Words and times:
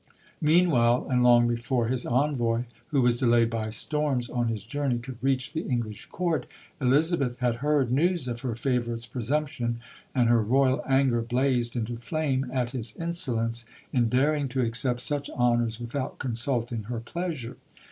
Meanwhile, 0.41 1.05
and 1.11 1.21
long 1.23 1.47
before 1.47 1.87
his 1.87 2.07
envoy, 2.07 2.63
who 2.87 3.03
was 3.03 3.19
delayed 3.19 3.51
by 3.51 3.69
storms 3.69 4.31
on 4.31 4.47
his 4.47 4.65
journey, 4.65 4.97
could 4.97 5.19
reach 5.21 5.53
the 5.53 5.61
English 5.67 6.07
Court, 6.07 6.47
Elizabeth 6.81 7.37
had 7.37 7.57
heard 7.57 7.91
news 7.91 8.27
of 8.27 8.41
her 8.41 8.55
favourite's 8.55 9.05
presumption, 9.05 9.79
and 10.15 10.27
her 10.27 10.41
Royal 10.41 10.81
anger 10.89 11.21
blazed 11.21 11.75
into 11.75 11.97
flame 11.97 12.49
at 12.51 12.71
his 12.71 12.95
insolence 12.95 13.63
in 13.93 14.09
daring 14.09 14.47
to 14.47 14.61
accept 14.63 15.01
such 15.01 15.29
honours 15.29 15.79
without 15.79 16.17
consulting 16.17 16.85
her 16.85 16.99
pleasure. 16.99 17.57